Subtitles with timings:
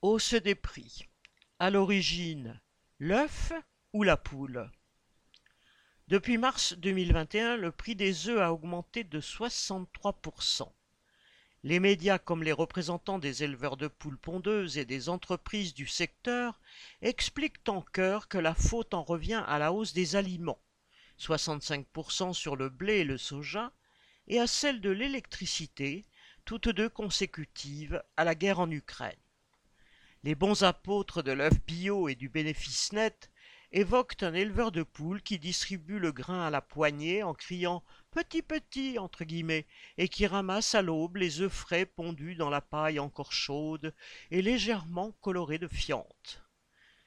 [0.00, 1.08] Hausse des prix.
[1.58, 2.60] À l'origine,
[3.00, 3.52] l'œuf
[3.92, 4.70] ou la poule
[6.06, 10.72] Depuis mars 2021, le prix des œufs a augmenté de 63%.
[11.64, 16.60] Les médias comme les représentants des éleveurs de poules pondeuses et des entreprises du secteur
[17.02, 20.62] expliquent en chœur que la faute en revient à la hausse des aliments,
[21.18, 23.72] 65% sur le blé et le soja,
[24.28, 26.06] et à celle de l'électricité,
[26.44, 29.18] toutes deux consécutives à la guerre en Ukraine.
[30.24, 33.30] Les bons apôtres de l'œuf bio et du bénéfice net
[33.70, 38.42] évoquent un éleveur de poules qui distribue le grain à la poignée en criant petit
[38.42, 42.98] petit entre guillemets et qui ramasse à l'aube les œufs frais pondus dans la paille
[42.98, 43.94] encore chaude
[44.32, 46.42] et légèrement colorée de fiente.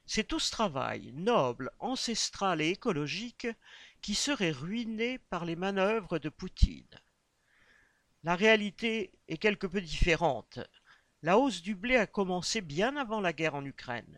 [0.05, 3.47] C'est tout ce travail, noble, ancestral et écologique,
[4.01, 6.99] qui serait ruiné par les manœuvres de Poutine.
[8.23, 10.59] La réalité est quelque peu différente.
[11.23, 14.17] La hausse du blé a commencé bien avant la guerre en Ukraine.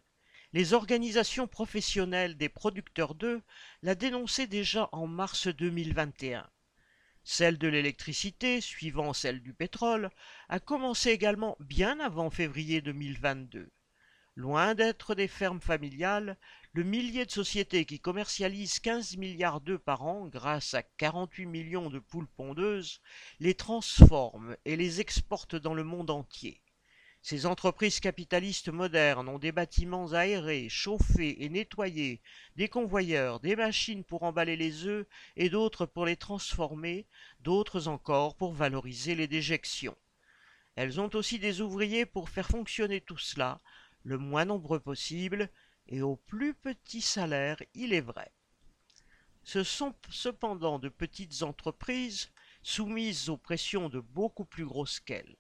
[0.54, 3.42] Les organisations professionnelles des producteurs d'œufs
[3.82, 6.50] la dénonçaient déjà en mars 2021.
[7.26, 10.12] Celle de l'électricité, suivant celle du pétrole,
[10.48, 13.70] a commencé également bien avant février 2022.
[14.36, 16.38] Loin d'être des fermes familiales,
[16.72, 21.90] le millier de sociétés qui commercialisent 15 milliards d'œufs par an grâce à 48 millions
[21.90, 23.02] de poules pondeuses
[23.42, 26.63] les transforment et les exportent dans le monde entier.
[27.26, 32.22] Ces entreprises capitalistes modernes ont des bâtiments aérés, chauffés et nettoyés,
[32.58, 35.08] des convoyeurs, des machines pour emballer les œufs
[35.38, 37.08] et d'autres pour les transformer,
[37.40, 39.96] d'autres encore pour valoriser les déjections.
[40.76, 43.62] Elles ont aussi des ouvriers pour faire fonctionner tout cela,
[44.04, 45.50] le moins nombreux possible,
[45.88, 48.34] et au plus petit salaire, il est vrai.
[49.44, 55.38] Ce sont cependant de petites entreprises soumises aux pressions de beaucoup plus grosses qu'elles.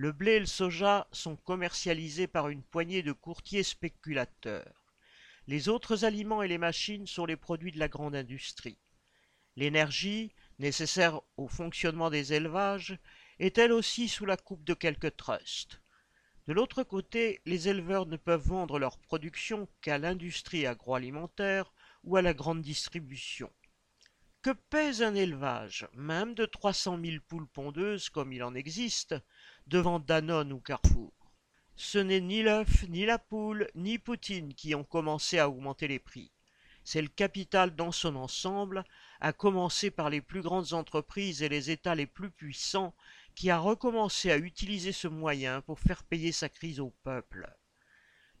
[0.00, 4.94] Le blé et le soja sont commercialisés par une poignée de courtiers spéculateurs.
[5.48, 8.78] Les autres aliments et les machines sont les produits de la grande industrie.
[9.56, 12.96] L'énergie, nécessaire au fonctionnement des élevages,
[13.40, 15.82] est elle aussi sous la coupe de quelques trusts.
[16.46, 21.72] De l'autre côté, les éleveurs ne peuvent vendre leur production qu'à l'industrie agroalimentaire
[22.04, 23.50] ou à la grande distribution.
[24.40, 29.16] Que pèse un élevage, même de trois cent mille poules pondeuses comme il en existe,
[29.66, 31.12] devant Danone ou Carrefour?
[31.74, 35.98] Ce n'est ni l'œuf, ni la poule, ni Poutine qui ont commencé à augmenter les
[35.98, 36.30] prix.
[36.84, 38.84] C'est le capital dans son ensemble,
[39.20, 42.94] à commencer par les plus grandes entreprises et les États les plus puissants,
[43.34, 47.52] qui a recommencé à utiliser ce moyen pour faire payer sa crise au peuple.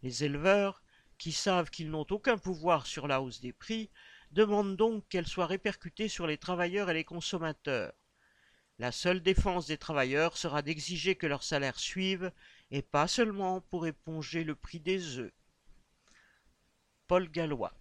[0.02, 0.80] Les éleveurs,
[1.18, 3.90] qui savent qu'ils n'ont aucun pouvoir sur la hausse des prix,
[4.32, 7.92] demande donc qu'elle soit répercutée sur les travailleurs et les consommateurs.
[8.78, 12.32] La seule défense des travailleurs sera d'exiger que leur salaire suive,
[12.70, 15.32] et pas seulement pour éponger le prix des œufs.
[17.08, 17.72] Paul Gallois